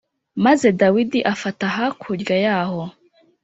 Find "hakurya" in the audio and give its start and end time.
1.75-2.35